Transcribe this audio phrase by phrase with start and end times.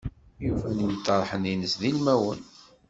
[0.45, 2.41] Yufa-n imṭerḥen-ines d ilmawen.